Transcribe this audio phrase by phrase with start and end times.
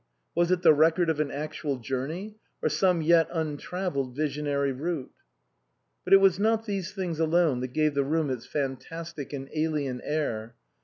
[0.33, 5.11] Was it the record of an actual journey, or some yet untravelled visionary route?
[6.03, 10.01] But it was not these things alone that gave the room its fantastic and alien
[10.03, 10.55] air.